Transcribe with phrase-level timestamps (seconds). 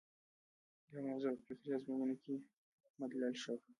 [0.91, 2.35] دا موضوع په فکري ازموینو کې
[3.01, 3.55] مدلل شوه.